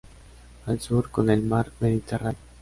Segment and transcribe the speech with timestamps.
[0.65, 2.41] Al sur, con el mar Mediterráneo.